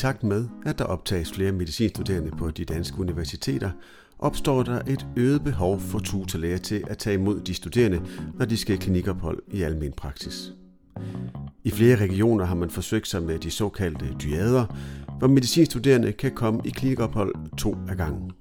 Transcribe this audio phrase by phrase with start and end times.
[0.00, 3.70] takt med, at der optages flere medicinstuderende på de danske universiteter,
[4.18, 8.02] opstår der et øget behov for tutorlæger til at tage imod de studerende,
[8.38, 10.52] når de skal i klinikophold i almen praksis.
[11.64, 14.66] I flere regioner har man forsøgt sig med de såkaldte dyader,
[15.18, 18.32] hvor medicinstuderende kan komme i klinikophold to af gangen.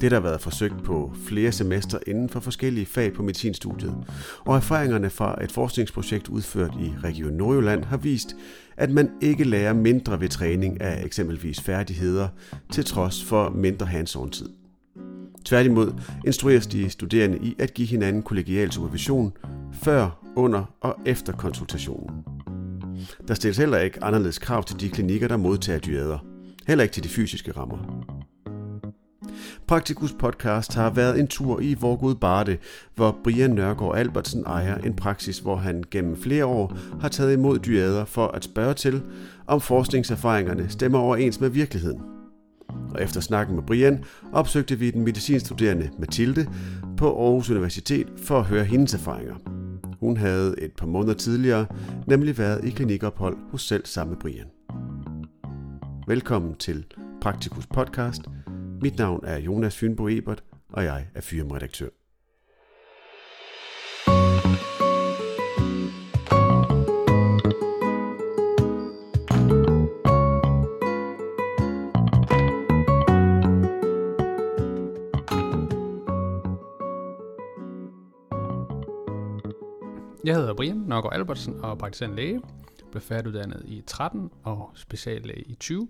[0.00, 3.94] Det der har været forsøgt på flere semester inden for forskellige fag på medicinstudiet,
[4.40, 8.36] og erfaringerne fra et forskningsprojekt udført i Region Nordjylland har vist,
[8.76, 12.28] at man ikke lærer mindre ved træning af eksempelvis færdigheder,
[12.72, 14.48] til trods for mindre hands-on tid.
[15.44, 15.92] Tværtimod
[16.26, 19.32] instrueres de studerende i at give hinanden kollegial supervision
[19.72, 22.16] før, under og efter konsultationen.
[23.28, 26.18] Der stilles heller ikke anderledes krav til de klinikker, der modtager dyader.
[26.66, 28.04] Heller ikke til de fysiske rammer.
[29.66, 32.56] Praktikus podcast har været en tur i Vorgod Barde,
[32.94, 37.58] hvor Brian Nørgaard Albertsen ejer en praksis, hvor han gennem flere år har taget imod
[37.58, 39.02] dyader for at spørge til,
[39.46, 42.00] om forskningserfaringerne stemmer overens med virkeligheden.
[42.68, 46.46] Og efter snakken med Brian opsøgte vi den medicinstuderende Mathilde
[46.96, 49.34] på Aarhus Universitet for at høre hendes erfaringer.
[50.00, 51.66] Hun havde et par måneder tidligere
[52.06, 54.46] nemlig været i klinikophold hos selv samme Brian.
[56.06, 56.84] Velkommen til
[57.20, 58.22] Praktikus podcast.
[58.82, 61.88] Mit navn er Jonas Fynbo Ebert, og jeg er firmaredaktør.
[80.24, 82.40] Jeg hedder Brian Nørgaard Albertsen og er praktiserende læge.
[82.90, 85.88] Blev færdiguddannet i 13 og speciallæge i 20.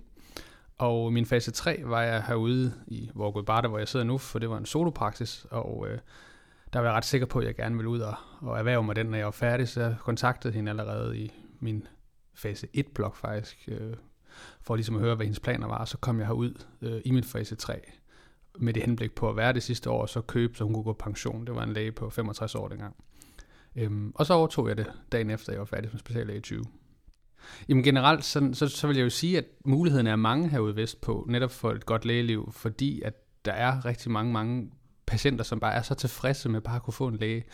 [0.78, 4.50] Og min fase 3 var jeg herude i Vorgod hvor jeg sidder nu, for det
[4.50, 5.98] var en solopraksis, og øh,
[6.72, 8.96] der var jeg ret sikker på, at jeg gerne ville ud og, og erhverve mig
[8.96, 11.86] den, når jeg var færdig, så jeg kontaktede hende allerede i min
[12.34, 13.94] fase 1-blok faktisk, øh,
[14.62, 17.10] for ligesom at høre, hvad hendes planer var, og så kom jeg herud øh, i
[17.10, 17.80] min fase 3
[18.58, 20.84] med det henblik på at være det sidste år, og så købe, så hun kunne
[20.84, 21.46] gå på pension.
[21.46, 22.96] Det var en læge på 65 år dengang.
[23.76, 26.64] Øhm, og så overtog jeg det dagen efter, jeg var færdig som speciallæge i 20.
[27.68, 31.00] Jamen generelt, så, så, så vil jeg jo sige, at muligheden er mange herude vest
[31.00, 34.70] på, netop for et godt lægeliv, fordi at der er rigtig mange, mange
[35.06, 37.44] patienter, som bare er så tilfredse med bare at kunne få en læge.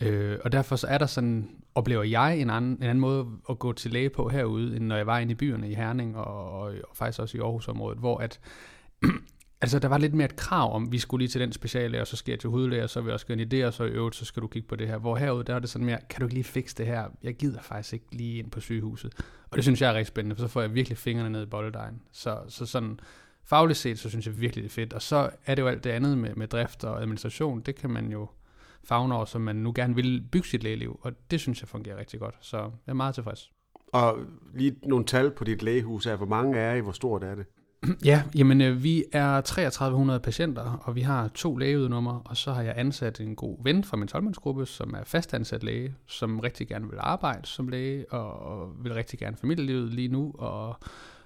[0.00, 3.58] Øh, og derfor så er der sådan, oplever jeg en anden, en anden måde at
[3.58, 6.52] gå til læge på herude, end når jeg var inde i byerne i Herning og,
[6.52, 8.40] og, og faktisk også i Aarhusområdet, hvor at
[9.62, 12.06] Altså, der var lidt mere et krav om, vi skulle lige til den speciallæge, og
[12.06, 13.84] så skal jeg til hovedlæge, og så vil jeg også gerne en idé, og så
[13.84, 14.98] i øvrigt, så skal du kigge på det her.
[14.98, 17.08] Hvor herude, der er det sådan mere, kan du ikke lige fikse det her?
[17.22, 19.14] Jeg gider faktisk ikke lige ind på sygehuset.
[19.50, 21.46] Og det synes jeg er rigtig spændende, for så får jeg virkelig fingrene ned i
[21.46, 22.02] bolledejen.
[22.12, 23.00] Så, så sådan
[23.44, 24.92] fagligt set, så synes jeg virkelig, det er fedt.
[24.92, 27.90] Og så er det jo alt det andet med, med drift og administration, det kan
[27.90, 28.28] man jo
[28.84, 31.96] fagne over, som man nu gerne vil bygge sit lægeliv, og det synes jeg fungerer
[31.96, 32.34] rigtig godt.
[32.40, 33.50] Så jeg er meget tilfreds.
[33.92, 34.18] Og
[34.54, 37.46] lige nogle tal på dit lægehus er, hvor mange er I, hvor stort er det?
[38.04, 42.62] Ja, jamen øh, vi er 3300 patienter, og vi har to lægeudnummer, og så har
[42.62, 46.90] jeg ansat en god ven fra min tolvmandsgruppe, som er fastansat læge, som rigtig gerne
[46.90, 50.76] vil arbejde som læge, og vil rigtig gerne familielivet lige nu, og,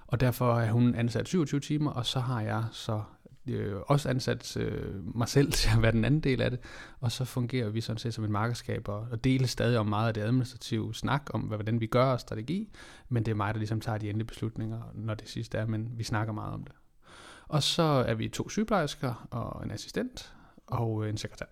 [0.07, 3.01] og derfor er hun ansat 27 timer, og så har jeg så
[3.53, 6.59] øh, også ansat øh, mig selv til at være den anden del af det,
[6.99, 10.07] og så fungerer vi sådan set som et markedskab og, og deler stadig om meget
[10.07, 12.69] af det administrative snak om, hvordan vi gør og strategi,
[13.09, 15.91] men det er mig, der ligesom tager de endelige beslutninger, når det sidste er, men
[15.97, 16.73] vi snakker meget om det.
[17.47, 20.33] Og så er vi to sygeplejersker og en assistent
[20.67, 21.45] og øh, en sekretær.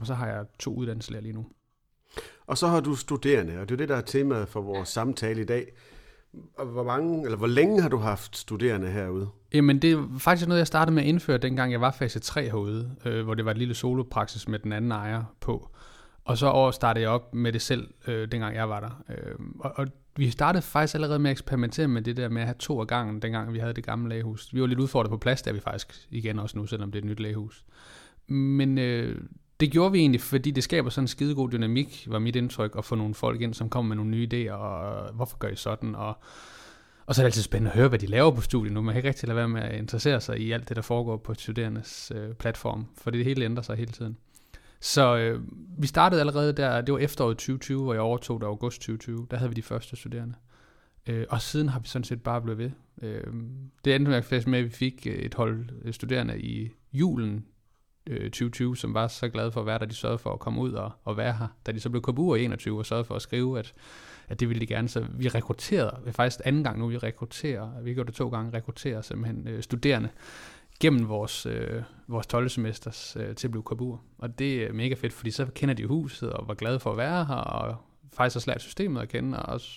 [0.00, 1.46] Og så har jeg to uddannelseslærer lige nu.
[2.46, 5.42] Og så har du studerende, og det er det, der er temaet for vores samtale
[5.42, 5.72] i dag.
[6.64, 9.28] Hvor mange, eller hvor længe har du haft studerende herude?
[9.54, 12.44] Jamen, det er faktisk noget, jeg startede med at indføre, dengang jeg var fase 3
[12.44, 15.70] herude, øh, hvor det var et lille solopraksis med den anden ejer på.
[16.24, 19.02] Og så over startede jeg op med det selv, øh, dengang jeg var der.
[19.08, 22.46] Øh, og, og vi startede faktisk allerede med at eksperimentere med det der med at
[22.46, 24.54] have to af gangen, dengang vi havde det gamle lægehus.
[24.54, 27.02] Vi var lidt udfordret på plads, der vi faktisk igen også nu, selvom det er
[27.02, 27.64] et nyt lægehus.
[28.28, 29.20] Men øh,
[29.62, 32.84] det gjorde vi egentlig, fordi det skaber sådan en skidegod dynamik, var mit indtryk, at
[32.84, 35.56] få nogle folk ind, som kommer med nogle nye idéer, og øh, hvorfor gør I
[35.56, 36.16] sådan, og,
[37.06, 38.80] og så er det altid spændende at høre, hvad de laver på studiet nu.
[38.80, 41.16] Man kan ikke rigtig lade være med at interessere sig i alt det, der foregår
[41.16, 44.16] på studerendes øh, platform, for det hele ændrer sig hele tiden.
[44.80, 45.40] Så øh,
[45.78, 49.36] vi startede allerede der, det var efteråret 2020, hvor jeg overtog det august 2020, der
[49.36, 50.34] havde vi de første studerende.
[51.08, 52.70] Øh, og siden har vi sådan set bare blevet ved.
[53.02, 53.32] Øh,
[53.84, 57.44] det endte med, at vi fik øh, et hold øh, studerende i julen
[58.06, 60.60] Øh, 2020, som var så glade for at være der, de sørgede for at komme
[60.60, 61.46] ud og, og være her.
[61.66, 63.74] Da de så blev KBU i 21 og sørgede for at skrive, at,
[64.28, 64.88] at det ville de gerne.
[64.88, 68.28] Så vi rekrutterede, det er faktisk anden gang nu, vi rekrutterer, vi gjorde det to
[68.28, 70.08] gange, rekrutterer simpelthen øh, studerende
[70.80, 72.48] gennem vores, øh, vores 12.
[72.48, 73.98] semesters øh, til at blive KBU.
[74.18, 76.96] Og det er mega fedt, fordi så kender de huset og var glade for at
[76.96, 77.76] være her, og
[78.12, 79.68] faktisk også lært systemet at kende, og også,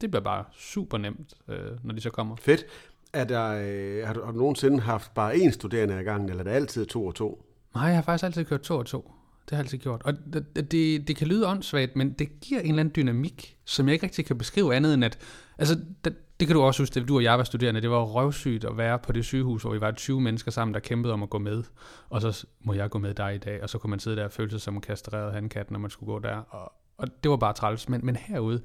[0.00, 2.36] det bliver bare super nemt, øh, når de så kommer.
[2.36, 2.66] Fedt.
[3.12, 6.40] Er der, øh, har, du, har du nogensinde haft bare én studerende ad gangen, eller
[6.40, 7.45] er det altid to og to?
[7.76, 9.12] Nej, jeg har faktisk altid kørt to og to.
[9.44, 10.02] Det har jeg altid gjort.
[10.04, 13.86] Og det, det, det kan lyde åndssvagt, men det giver en eller anden dynamik, som
[13.86, 15.18] jeg ikke rigtig kan beskrive andet end at...
[15.58, 17.80] Altså, det, det kan du også huske, da du og jeg var studerende.
[17.80, 20.80] Det var røvsygt at være på det sygehus, hvor vi var 20 mennesker sammen, der
[20.80, 21.64] kæmpede om at gå med.
[22.08, 24.24] Og så må jeg gå med dig i dag, og så kunne man sidde der
[24.24, 26.36] og føle sig som en kastreret handkat, når man skulle gå der.
[26.36, 27.88] Og, og det var bare træls.
[27.88, 28.62] Men, men herude,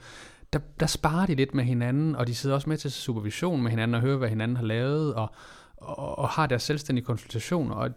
[0.54, 3.72] der, der sparer de lidt med hinanden, og de sidder også med til supervision med
[3.72, 5.32] hinanden og hører, hvad hinanden har lavet, og,
[5.78, 7.90] og, og har deres selvstændige konsultationer, og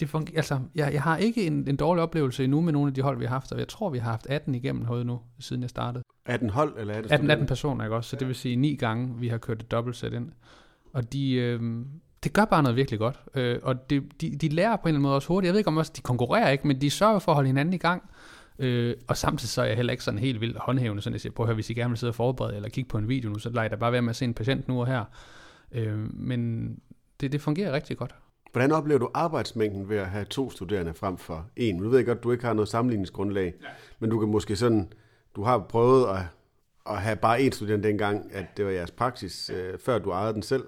[0.00, 2.94] det fungerer, altså, jeg, jeg har ikke en, en dårlig oplevelse endnu med nogle af
[2.94, 5.20] de hold, vi har haft, og jeg tror, vi har haft 18 igennem hovedet nu,
[5.38, 6.04] siden jeg startede.
[6.26, 8.10] 18 hold, eller er det 18, 18 personer, ikke også?
[8.10, 8.18] Så ja.
[8.18, 10.32] det vil sige ni gange, vi har kørt et dobbeltsæt ind.
[10.92, 11.60] Og de, øh,
[12.24, 13.20] det gør bare noget virkelig godt.
[13.34, 15.46] Øh, og det, de, de lærer på en eller anden måde også hurtigt.
[15.46, 17.74] Jeg ved ikke om også, de konkurrerer ikke, men de sørger for at holde hinanden
[17.74, 18.02] i gang.
[18.58, 21.20] Øh, og samtidig så er jeg heller ikke sådan helt vildt håndhævende, sådan at jeg
[21.20, 23.08] siger, prøv at høre, hvis I gerne vil sidde og forberede eller kigge på en
[23.08, 25.04] video nu, så lader der bare være med at se en patient nu og her.
[25.72, 26.70] Øh, men
[27.20, 28.14] det, det fungerer rigtig godt.
[28.56, 31.76] Hvordan oplever du arbejdsmængden ved at have to studerende frem for en?
[31.76, 33.66] Nu ved jeg godt, at du ikke har noget sammenligningsgrundlag, ja.
[33.98, 34.92] men du kan måske sådan,
[35.36, 36.22] du har prøvet at,
[36.90, 39.58] at have bare én studerende dengang, at det var jeres praksis, ja.
[39.58, 40.64] øh, før du ejede den selv,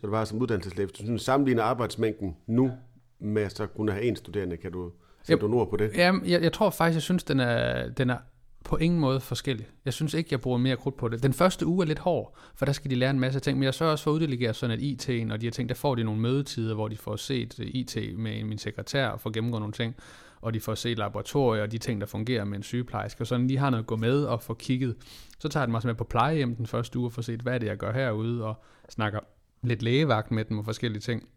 [0.02, 0.86] du var som uddannelseslæge.
[0.86, 2.72] Hvis du sammenligner arbejdsmængden nu
[3.18, 4.92] med at så kunne have én studerende, kan du
[5.22, 5.90] sætte du ord på det?
[5.94, 8.18] Ja, jeg, jeg tror faktisk, jeg synes, den er, den er
[8.66, 9.66] på ingen måde forskellig.
[9.84, 11.22] Jeg synes ikke, jeg bruger mere krudt på det.
[11.22, 13.64] Den første uge er lidt hård, for der skal de lære en masse ting, men
[13.64, 15.94] jeg sørger også for at uddelegere sådan, at IT'en og de her ting, der får
[15.94, 19.60] de nogle mødetider, hvor de får set øh, IT med min sekretær og får gennemgået
[19.60, 19.94] nogle ting,
[20.40, 23.46] og de får set laboratorier og de ting, der fungerer med en sygeplejerske, og sådan
[23.46, 24.96] lige har noget at gå med og få kigget.
[25.38, 27.54] Så tager jeg dem også med på plejehjem den første uge og får set, hvad
[27.54, 29.20] er det, jeg gør herude, og snakker
[29.62, 31.28] lidt lægevagt med dem og forskellige ting.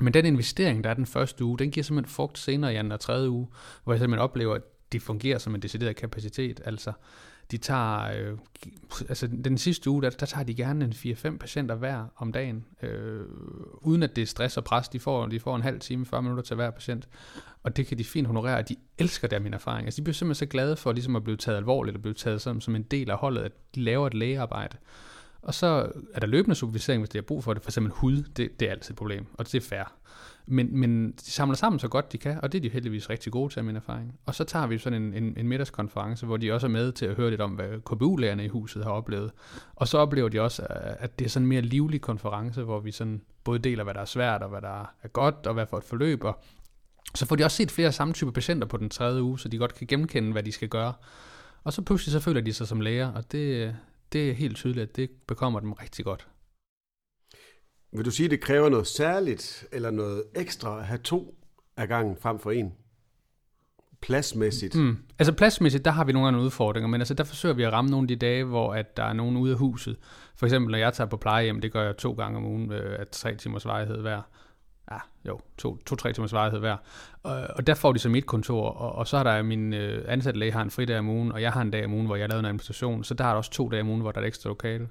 [0.00, 2.92] Men den investering, der er den første uge, den giver simpelthen frugt senere i anden
[2.92, 3.48] og tredje uge,
[3.84, 4.62] hvor jeg simpelthen oplever, at
[4.94, 6.60] de fungerer som en decideret kapacitet.
[6.64, 6.92] Altså,
[7.50, 8.38] de tager, øh,
[9.08, 12.64] altså den sidste uge, der, der tager de gerne en 4-5 patienter hver om dagen,
[12.82, 13.20] øh,
[13.80, 14.88] uden at det er stress og pres.
[14.88, 17.08] De får, de får en halv time, 40 minutter til hver patient,
[17.62, 19.86] og det kan de fint honorere, og de elsker det af min erfaring.
[19.86, 22.40] Altså, de bliver simpelthen så glade for ligesom at blive taget alvorligt, og blive taget
[22.40, 24.76] som, som en del af holdet, at de laver et lægearbejde.
[25.44, 27.62] Og så er der løbende supervisering, hvis det er brug for det.
[27.62, 29.92] For eksempel hud, det, det er altid et problem, og det er fair.
[30.46, 33.32] Men, men de samler sammen så godt de kan, og det er de heldigvis rigtig
[33.32, 34.18] gode til, af min erfaring.
[34.26, 37.06] Og så tager vi sådan en, en, en middagskonference, hvor de også er med til
[37.06, 39.30] at høre lidt om, hvad KBU-lærerne i huset har oplevet.
[39.74, 40.66] Og så oplever de også,
[40.98, 44.00] at det er sådan en mere livlig konference, hvor vi sådan både deler, hvad der
[44.00, 46.24] er svært, og hvad der er godt, og hvad for et forløb.
[46.24, 46.40] Og
[47.14, 49.58] så får de også set flere samme type patienter på den tredje uge, så de
[49.58, 50.92] godt kan genkende, hvad de skal gøre.
[51.64, 53.76] Og så pludselig så føler de sig som læger, og det,
[54.14, 56.28] det er helt tydeligt, at det bekommer dem rigtig godt.
[57.92, 61.34] Vil du sige, at det kræver noget særligt eller noget ekstra at have to
[61.76, 62.72] af gangen frem for en?
[64.00, 64.74] Pladsmæssigt?
[64.74, 64.96] Mm.
[65.18, 67.90] Altså pladsmæssigt, der har vi nogle gange udfordringer, men altså der forsøger vi at ramme
[67.90, 69.96] nogle af de dage, hvor at der er nogen ude af huset.
[70.36, 73.00] For eksempel når jeg tager på plejehjem, det gør jeg to gange om ugen, øh,
[73.00, 74.22] at tre timers vejhed hver.
[74.90, 74.98] Ja,
[75.28, 76.76] jo, to-tre to, timers vejhed hver.
[77.22, 80.04] Og, og der får de så mit kontor, og, og så er der min øh,
[80.08, 82.16] ansatte læge har en fridag om ugen, og jeg har en dag om ugen, hvor
[82.16, 84.18] jeg laver en administration, så der er der også to dage om ugen, hvor der
[84.18, 84.88] er et ekstra lokale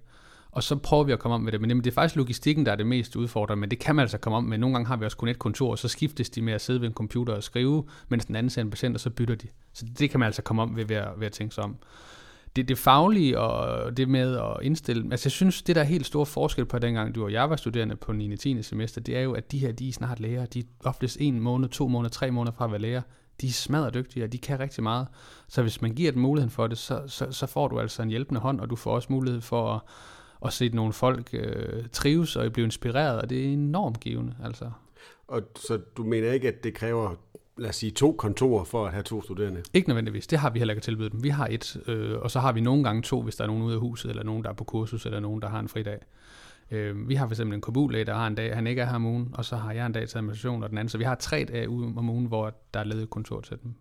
[0.53, 1.61] og så prøver vi at komme om med det.
[1.61, 4.17] Men det er faktisk logistikken, der er det mest udfordrende, men det kan man altså
[4.17, 4.57] komme om med.
[4.57, 6.81] Nogle gange har vi også kun et kontor, og så skiftes de med at sidde
[6.81, 9.47] ved en computer og skrive, mens den anden ser en patient, og så bytter de.
[9.73, 11.77] Så det kan man altså komme om ved, ved, at, ved at tænke sig om.
[12.55, 16.05] Det, det faglige og det med at indstille, altså jeg synes, det der er helt
[16.05, 18.33] stor forskel på dengang du og jeg var studerende på 9.
[18.33, 18.62] og 10.
[18.62, 20.45] semester, det er jo, at de her, de er snart læger.
[20.45, 23.01] De er oftest en måned, to måneder, tre måneder fra at være læger.
[23.41, 25.07] De er smadret dygtige, og de kan rigtig meget.
[25.48, 28.10] Så hvis man giver dem muligheden for det, så, så, så får du altså en
[28.10, 29.81] hjælpende hånd, og du får også mulighed for at
[30.45, 34.36] at se nogle folk øh, trives og blive inspireret, og det er enormt givende.
[34.43, 34.72] Altså.
[35.27, 37.15] Og så du mener ikke, at det kræver
[37.57, 39.63] lad os sige, to kontorer for at have to studerende?
[39.74, 40.27] Ikke nødvendigvis.
[40.27, 41.24] Det har vi heller ikke tilbydet dem.
[41.24, 43.63] Vi har et, øh, og så har vi nogle gange to, hvis der er nogen
[43.63, 46.00] ude af huset, eller nogen, der er på kursus, eller nogen, der har en fridag.
[46.72, 49.05] Øh, vi har eksempel en kabullæge, der har en dag, han ikke er her om
[49.05, 50.89] ugen, og så har jeg en dag til administration og den anden.
[50.89, 53.74] Så vi har tre dage ude om ugen, hvor der er ledet kontor til dem.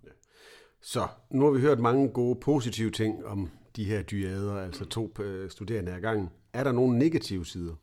[0.83, 5.15] Så nu har vi hørt mange gode positive ting om de her dyader, altså to
[5.21, 6.31] øh, studerende ad gangen.
[6.53, 7.75] Er der nogle negative sider?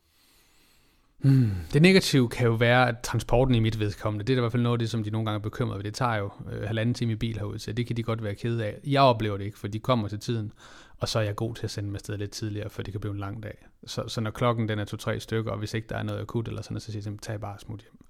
[1.22, 1.50] Hmm.
[1.72, 4.62] Det negative kan jo være, at transporten i mit vedkommende, det er i hvert fald
[4.62, 5.84] noget af det, som de nogle gange er bekymret ved.
[5.84, 8.34] Det tager jo øh, halvanden time i bil herud, så det kan de godt være
[8.34, 8.78] kede af.
[8.86, 10.52] Jeg oplever det ikke, for de kommer til tiden,
[10.98, 13.00] og så er jeg god til at sende dem afsted lidt tidligere, for det kan
[13.00, 13.66] blive en lang dag.
[13.86, 16.48] Så, så når klokken den er to-tre stykker, og hvis ikke der er noget akut
[16.48, 18.09] eller sådan så siger jeg, tag bare smut hjem.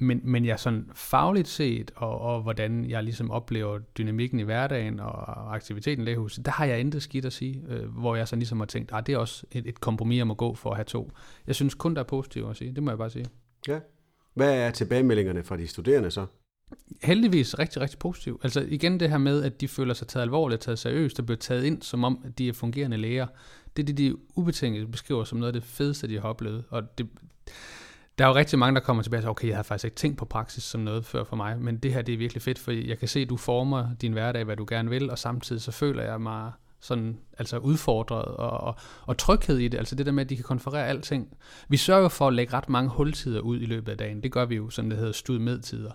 [0.00, 5.00] Men, men jeg sådan fagligt set, og, og hvordan jeg ligesom oplever dynamikken i hverdagen
[5.00, 8.36] og aktiviteten i lægehuset, der har jeg intet skidt at sige, øh, hvor jeg så
[8.36, 10.70] ligesom har tænkt, at ah, det er også et, et kompromis, jeg må gå for
[10.70, 11.10] at have to.
[11.46, 13.26] Jeg synes kun, der er positivt at sige, det må jeg bare sige.
[13.68, 13.80] Ja.
[14.34, 16.26] Hvad er tilbagemeldingerne fra de studerende så?
[17.02, 18.40] heldigvis rigtig, rigtig positiv.
[18.42, 21.38] Altså igen det her med, at de føler sig taget alvorligt, taget seriøst og bliver
[21.38, 23.26] taget ind, som om de er fungerende læger.
[23.76, 26.64] Det er det, de ubetinget beskriver som noget af det fedeste, de har oplevet.
[26.70, 27.08] Og det,
[28.18, 29.96] der er jo rigtig mange, der kommer tilbage og siger, okay, jeg har faktisk ikke
[29.96, 32.58] tænkt på praksis som noget før for mig, men det her det er virkelig fedt,
[32.58, 35.62] for jeg kan se, at du former din hverdag, hvad du gerne vil, og samtidig
[35.62, 40.06] så føler jeg mig sådan, altså udfordret og, og, og tryghed i det, altså det
[40.06, 41.36] der med, at de kan konferere alting.
[41.68, 44.22] Vi sørger for at lægge ret mange hultider ud i løbet af dagen.
[44.22, 45.90] Det gør vi jo, sådan det hedder stud med tider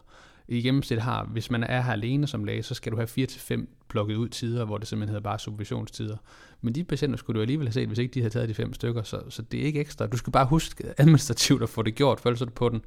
[0.50, 3.66] i gennemsnit har, hvis man er her alene som læge, så skal du have 4-5
[3.90, 6.18] plukket ud tider, hvor det simpelthen hedder bare supervisionstider.
[6.62, 8.74] Men de patienter skulle du alligevel have set, hvis ikke de havde taget de fem
[8.74, 10.08] stykker, så, så det er ikke ekstra.
[10.08, 12.82] Du skal bare huske administrativt at få det gjort, for ellers er du på den.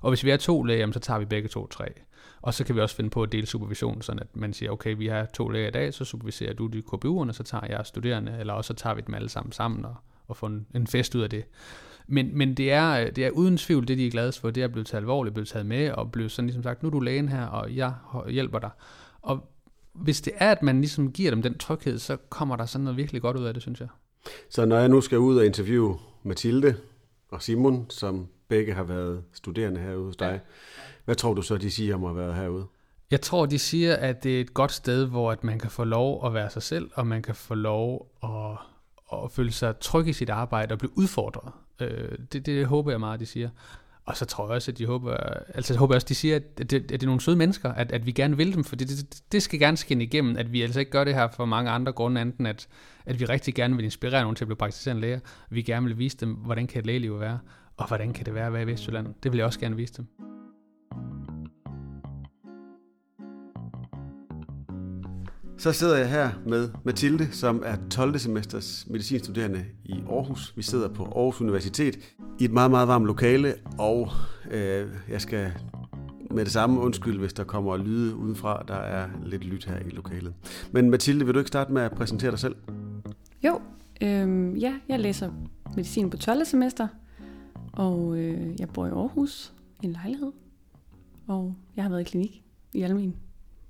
[0.00, 1.84] Og hvis vi er to læger, så tager vi begge to tre.
[2.42, 4.96] Og så kan vi også finde på at dele supervision, sådan at man siger, okay,
[4.96, 8.36] vi har to læger i dag, så superviserer du de KBU'erne, så tager jeg studerende,
[8.40, 9.94] eller også så tager vi dem alle sammen sammen og,
[10.28, 11.44] og får en, en fest ud af det.
[12.06, 14.50] Men, men det, er, øh, det er uden tvivl det, de er glade for.
[14.50, 16.90] Det er blevet taget alvorligt, blevet taget med, og blevet sådan ligesom sagt, nu er
[16.90, 17.92] du lægen her, og jeg
[18.28, 18.70] hjælper dig.
[19.22, 19.50] Og
[19.98, 22.96] hvis det er, at man ligesom giver dem den tryghed, så kommer der sådan noget
[22.96, 23.88] virkelig godt ud af det, synes jeg.
[24.50, 26.76] Så når jeg nu skal ud og interviewe Mathilde
[27.28, 30.38] og Simon, som begge har været studerende herude hos dig, ja.
[31.04, 32.66] hvad tror du så, de siger om at være herude?
[33.10, 35.84] Jeg tror, de siger, at det er et godt sted, hvor at man kan få
[35.84, 38.58] lov at være sig selv, og man kan få lov at,
[39.12, 41.52] at føle sig tryg i sit arbejde og blive udfordret.
[41.80, 43.50] Øh, det, det håber jeg meget, de siger.
[44.06, 45.16] Og så tror jeg også, at de håber,
[45.54, 47.92] altså jeg håber også, de siger, at det, at det er nogle søde mennesker, at,
[47.92, 50.62] at vi gerne vil dem, for det, det, det skal gerne skinne igennem, at vi
[50.62, 52.68] altså ikke gør det her for mange andre grunde, enten at,
[53.06, 55.20] at vi rigtig gerne vil inspirere nogen til at blive praktiserende læger.
[55.50, 57.38] Vi gerne vil vise dem, hvordan kan et lægeliv være,
[57.76, 59.14] og hvordan kan det være at være i Vestjylland.
[59.22, 60.25] Det vil jeg også gerne vise dem.
[65.58, 68.18] Så sidder jeg her med Mathilde, som er 12.
[68.18, 70.52] semesters medicinstuderende i Aarhus.
[70.56, 71.98] Vi sidder på Aarhus Universitet
[72.40, 74.10] i et meget, meget varmt lokale, og
[74.50, 75.52] øh, jeg skal
[76.30, 78.64] med det samme undskyld, hvis der kommer lyde udenfra.
[78.68, 80.34] Der er lidt lyt her i lokalet.
[80.72, 82.56] Men Mathilde, vil du ikke starte med at præsentere dig selv?
[83.44, 83.60] Jo,
[84.02, 85.30] øh, ja, jeg læser
[85.76, 86.44] medicin på 12.
[86.44, 86.88] semester,
[87.72, 90.32] og øh, jeg bor i Aarhus i en lejlighed,
[91.26, 93.16] og jeg har været i klinik i almen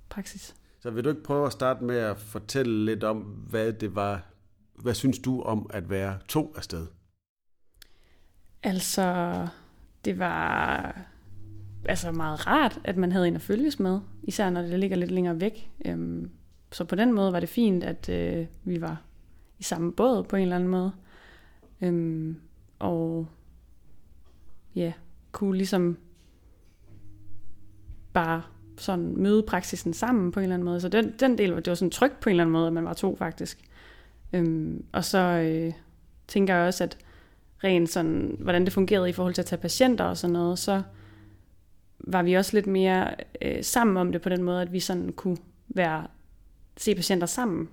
[0.09, 0.55] praksis.
[0.87, 4.23] Så vil du ikke prøve at starte med at fortælle lidt om, hvad det var,
[4.75, 6.87] hvad synes du om at være to afsted?
[8.63, 9.47] Altså,
[10.05, 11.01] det var
[11.85, 15.11] altså meget rart, at man havde en at følges med, især når det ligger lidt
[15.11, 15.71] længere væk.
[15.85, 16.31] Øhm,
[16.71, 19.01] så på den måde var det fint, at øh, vi var
[19.59, 20.91] i samme båd på en eller anden måde.
[21.81, 22.39] Øhm,
[22.79, 23.27] og
[24.75, 24.93] ja,
[25.31, 25.97] kunne ligesom
[28.13, 28.41] bare
[28.77, 30.81] sådan møde praksisen sammen på en eller anden måde.
[30.81, 32.85] Så den, den del, det var sådan trygt på en eller anden måde, at man
[32.85, 33.59] var to faktisk.
[34.33, 35.73] Øhm, og så øh,
[36.27, 36.97] tænker jeg også, at
[37.63, 40.81] rent sådan, hvordan det fungerede i forhold til at tage patienter og sådan noget, så
[41.99, 45.11] var vi også lidt mere øh, sammen om det på den måde, at vi sådan
[45.11, 46.07] kunne være,
[46.77, 47.69] se patienter sammen.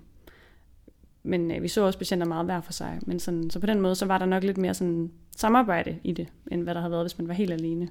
[1.22, 2.98] Men øh, vi så også patienter meget hver for sig.
[3.06, 6.12] Men sådan, så på den måde, så var der nok lidt mere sådan samarbejde i
[6.12, 7.88] det, end hvad der havde været, hvis man var helt alene.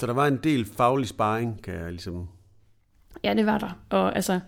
[0.00, 2.28] Så der var en del faglig sparring, kan jeg ligesom
[3.24, 3.80] Ja, det var der.
[3.90, 4.40] Og altså,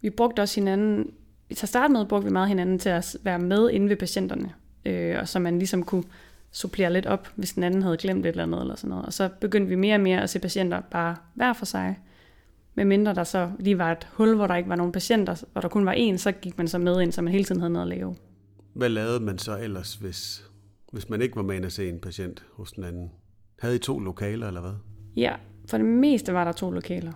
[0.00, 1.10] vi brugte også hinanden,
[1.54, 4.52] til at starte med brugte vi meget hinanden til at være med inde ved patienterne,
[4.84, 6.04] øh, og så man ligesom kunne
[6.52, 9.06] supplere lidt op, hvis den anden havde glemt et eller andet eller sådan noget.
[9.06, 11.98] Og så begyndte vi mere og mere at se patienter bare hver for sig.
[12.74, 15.62] Med mindre der så lige var et hul, hvor der ikke var nogen patienter, og
[15.62, 17.72] der kun var en, så gik man så med ind, så man hele tiden havde
[17.72, 18.16] noget at lave.
[18.74, 20.44] Hvad lavede man så ellers, hvis,
[20.92, 23.10] hvis man ikke var med ind at se en patient hos den anden?
[23.58, 24.72] Havde I to lokaler, eller hvad?
[25.16, 25.34] Ja,
[25.70, 27.12] for det meste var der to lokaler.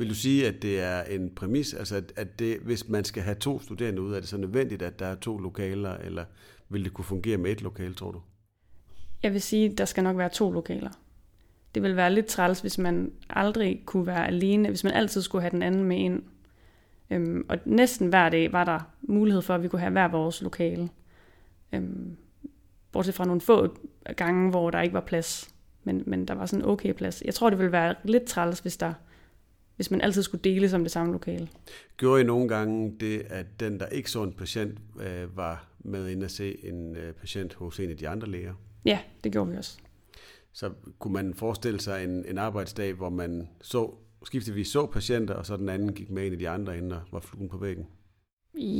[0.00, 3.22] Vil du sige, at det er en præmis, altså at, at det, hvis man skal
[3.22, 6.24] have to studerende ud, er det så nødvendigt, at der er to lokaler, eller
[6.68, 8.20] vil det kunne fungere med et lokal, tror du?
[9.22, 10.90] Jeg vil sige, at der skal nok være to lokaler.
[11.74, 15.42] Det vil være lidt træls, hvis man aldrig kunne være alene, hvis man altid skulle
[15.42, 16.22] have den anden med ind.
[17.10, 20.42] Øhm, og næsten hver dag var der mulighed for, at vi kunne have hver vores
[20.42, 20.88] lokale.
[21.72, 22.16] Øhm,
[22.92, 23.76] bortset fra nogle få
[24.16, 25.54] gange, hvor der ikke var plads.
[25.84, 27.22] Men, men der var sådan okay plads.
[27.24, 28.92] Jeg tror, det ville være lidt træls, hvis der
[29.80, 31.48] hvis man altid skulle dele som det samme lokale.
[31.96, 36.08] Gjorde I nogle gange det, at den, der ikke så en patient, øh, var med
[36.08, 38.54] ind at se en øh, patient hos en af de andre læger?
[38.84, 39.78] Ja, det gjorde vi også.
[40.52, 43.90] Så kunne man forestille sig en, en arbejdsdag, hvor man så
[44.24, 47.00] skiftevis så patienter, og så den anden gik med en af de andre ind og
[47.12, 47.86] var fluen på væggen?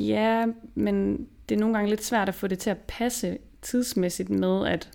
[0.09, 4.31] Ja, men det er nogle gange lidt svært at få det til at passe tidsmæssigt
[4.31, 4.91] med, at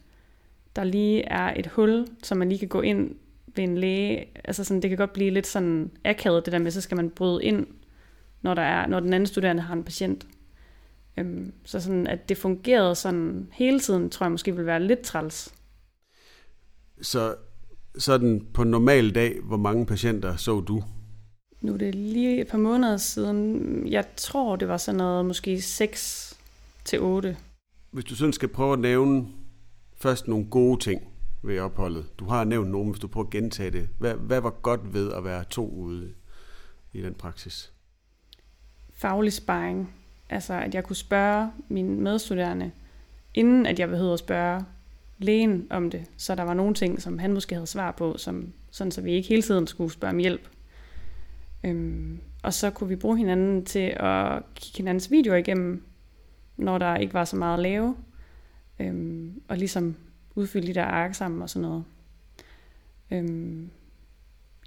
[0.75, 3.15] der lige er et hul, så man lige kan gå ind
[3.57, 6.71] ved en læge, altså sådan, det kan godt blive lidt sådan akavet, det der med,
[6.71, 7.67] så skal man bryde ind,
[8.41, 10.27] når, der er, når den anden studerende har en patient.
[11.17, 15.01] Øhm, så sådan, at det fungerede sådan hele tiden, tror jeg måske vil være lidt
[15.01, 15.53] træls.
[17.01, 17.35] Så
[17.97, 20.83] Sådan på en normal dag, hvor mange patienter så du?
[21.61, 23.87] Nu er det lige et par måneder siden.
[23.87, 26.37] Jeg tror, det var sådan noget måske 6
[26.85, 27.37] til 8.
[27.91, 29.27] Hvis du sådan skal prøve at nævne
[29.97, 31.01] først nogle gode ting
[31.47, 32.19] ved opholdet.
[32.19, 33.89] Du har nævnt nogen, hvis du prøver at gentage det.
[33.97, 36.13] Hvad, hvad var godt ved at være to ude
[36.93, 37.73] i den praksis?
[38.93, 39.93] Faglig sparring.
[40.29, 42.71] Altså, at jeg kunne spørge mine medstuderende,
[43.33, 44.65] inden at jeg behøvede at spørge
[45.17, 46.05] lægen om det.
[46.17, 49.11] Så der var nogle ting, som han måske havde svar på, som, sådan så vi
[49.11, 50.49] ikke hele tiden skulle spørge om hjælp.
[51.63, 55.83] Øhm, og så kunne vi bruge hinanden til at kigge hinandens videoer igennem,
[56.57, 57.95] når der ikke var så meget at lave.
[58.79, 59.95] Øhm, og ligesom
[60.35, 61.83] udfylde de der ark sammen og sådan noget.
[63.11, 63.69] Øhm,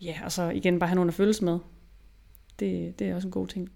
[0.03, 1.59] ja, og så igen bare have nogen at følges med.
[2.59, 3.73] Det, det er også en god ting.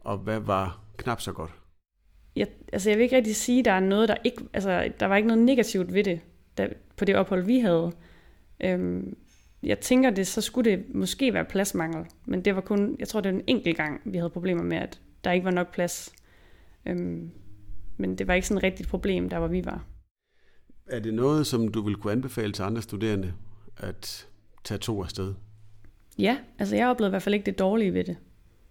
[0.00, 1.50] Og hvad var knap så godt?
[2.36, 5.06] Jeg, altså jeg vil ikke rigtig sige, at der er noget, der ikke, altså der
[5.06, 6.20] var ikke noget negativt ved det,
[6.56, 7.92] der, på det ophold, vi havde.
[8.60, 9.16] Øhm,
[9.62, 13.20] jeg tænker, det, så skulle det måske være pladsmangel, men det var kun, jeg tror,
[13.20, 16.12] det var en enkelt gang, vi havde problemer med, at der ikke var nok plads.
[16.86, 17.30] Øhm,
[17.96, 19.84] men det var ikke sådan et rigtigt problem, der hvor vi var.
[20.88, 23.34] Er det noget, som du vil kunne anbefale til andre studerende,
[23.76, 24.28] at
[24.64, 25.34] tage to afsted?
[26.18, 28.16] Ja, altså jeg oplevede i hvert fald ikke det dårlige ved det.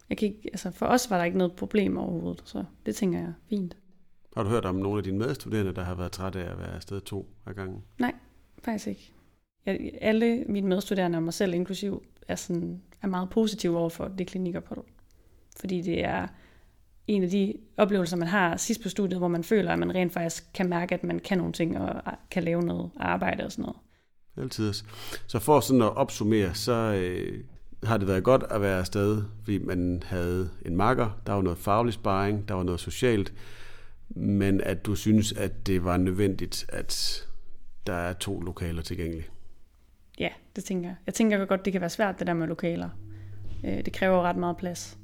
[0.09, 3.19] Jeg kan ikke, altså for os var der ikke noget problem overhovedet, så det tænker
[3.19, 3.77] jeg fint.
[4.36, 6.75] Har du hørt om nogle af dine medstuderende, der har været trætte af at være
[6.75, 7.83] afsted to af gangen?
[8.00, 8.13] Nej,
[8.63, 9.13] faktisk ikke.
[9.65, 14.07] Jeg, alle mine medstuderende og mig selv inklusiv er, sådan, er meget positive over for
[14.07, 14.86] det klinikophold.
[15.59, 16.27] Fordi det er
[17.07, 20.13] en af de oplevelser, man har sidst på studiet, hvor man føler, at man rent
[20.13, 23.63] faktisk kan mærke, at man kan nogle ting og kan lave noget arbejde og sådan
[23.63, 23.77] noget.
[24.37, 24.73] Altid.
[25.27, 27.43] Så for sådan at opsummere, så øh,
[27.83, 31.57] har det været godt at være afsted, fordi man havde en makker, der var noget
[31.57, 33.33] faglig sparring, der var noget socialt,
[34.09, 37.23] men at du synes, at det var nødvendigt, at
[37.87, 39.27] der er to lokaler tilgængelige.
[40.19, 40.95] Ja, det tænker jeg.
[41.05, 42.89] Jeg tænker godt, det kan være svært, det der med lokaler.
[43.65, 44.97] Øh, det kræver ret meget plads.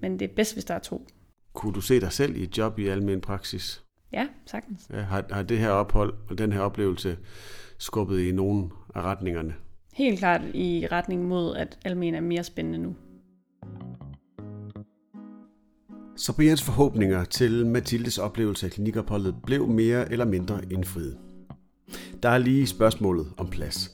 [0.00, 1.06] Men det er bedst, hvis der er to.
[1.54, 3.84] Kunne du se dig selv i et job i almen praksis?
[4.12, 4.88] Ja, sagtens.
[4.92, 7.18] Ja, har, har det her ophold og den her oplevelse
[7.78, 9.54] skubbet i nogen af retningerne?
[9.94, 12.96] Helt klart i retning mod, at almen er mere spændende nu.
[16.16, 21.18] Så Brians forhåbninger til Mathildes oplevelse af klinikopholdet blev mere eller mindre indfriet.
[22.22, 23.90] Der er lige spørgsmålet om plads.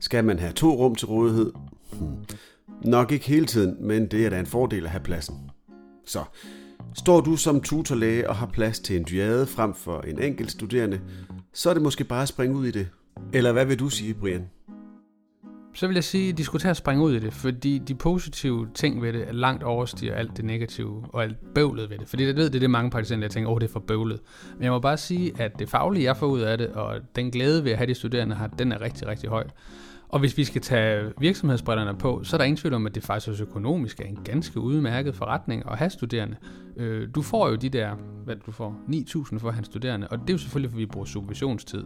[0.00, 1.52] Skal man have to rum til rådighed?
[1.92, 2.24] Hmm.
[2.84, 5.50] Nok ikke hele tiden, men det er da en fordel at have pladsen.
[6.06, 6.24] Så,
[6.94, 11.00] står du som tutorlæge og har plads til en dyade frem for en enkelt studerende,
[11.52, 12.88] så er det måske bare at springe ud i det.
[13.32, 14.48] Eller hvad vil du sige, Brian?
[15.74, 17.94] Så vil jeg sige, at de skulle tage at springe ud i det, fordi de
[17.94, 22.08] positive ting ved det er langt overstiger alt det negative og alt bøvlet ved det.
[22.08, 23.80] Fordi jeg ved, det er det mange patienter, der tænker, åh, oh, det er for
[23.80, 24.20] bøvlet.
[24.56, 27.30] Men jeg må bare sige, at det faglige, jeg får ud af det, og den
[27.30, 29.46] glæde ved at have de studerende har, den er rigtig, rigtig høj.
[30.08, 33.02] Og hvis vi skal tage virksomhedsbrillerne på, så er der ingen tvivl om, at det
[33.02, 36.36] faktisk også økonomisk er en ganske udmærket forretning at have studerende.
[36.76, 37.94] Øh, du får jo de der,
[38.24, 40.86] hvad du får, 9.000 for at have studerende, og det er jo selvfølgelig, fordi vi
[40.86, 41.84] bruger subventionstid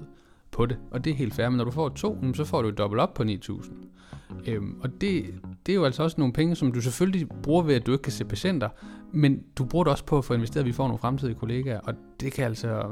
[0.51, 2.71] på det, og det er helt fair, men når du får to, så får du
[2.71, 3.73] dobbelt op på 9.000.
[4.47, 5.25] Øhm, og det,
[5.67, 8.03] det er jo altså også nogle penge, som du selvfølgelig bruger ved, at du ikke
[8.03, 8.69] kan se patienter,
[9.13, 11.81] men du bruger det også på at få investeret, at vi får nogle fremtidige kollegaer,
[11.81, 12.85] og det kan altså,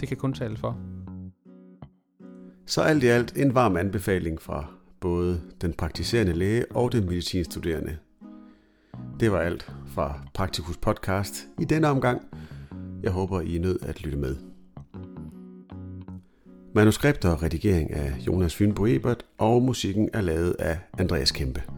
[0.00, 0.78] det kan kun tale for.
[2.66, 4.75] Så alt i alt en varm anbefaling fra
[5.06, 7.96] både den praktiserende læge og den medicinstuderende.
[9.20, 12.22] Det var alt fra Praktikus Podcast i denne omgang.
[13.02, 14.36] Jeg håber, I er nødt at lytte med.
[16.74, 21.75] Manuskript og redigering af Jonas Fynbo Ebert, og musikken er lavet af Andreas Kæmpe.